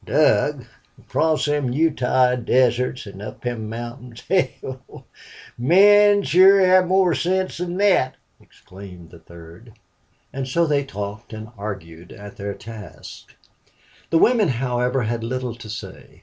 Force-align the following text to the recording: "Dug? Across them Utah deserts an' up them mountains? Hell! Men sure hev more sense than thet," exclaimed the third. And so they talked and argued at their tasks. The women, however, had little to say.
"Dug? 0.03 0.65
Across 0.97 1.45
them 1.45 1.69
Utah 1.71 2.33
deserts 2.33 3.05
an' 3.05 3.21
up 3.21 3.41
them 3.41 3.69
mountains? 3.69 4.23
Hell! 4.27 5.05
Men 5.59 6.23
sure 6.23 6.59
hev 6.59 6.87
more 6.87 7.13
sense 7.13 7.57
than 7.59 7.77
thet," 7.77 8.15
exclaimed 8.39 9.11
the 9.11 9.19
third. 9.19 9.73
And 10.33 10.47
so 10.47 10.65
they 10.65 10.83
talked 10.85 11.33
and 11.33 11.49
argued 11.55 12.11
at 12.11 12.37
their 12.37 12.55
tasks. 12.55 13.35
The 14.09 14.17
women, 14.17 14.47
however, 14.47 15.03
had 15.03 15.23
little 15.23 15.53
to 15.53 15.69
say. 15.69 16.19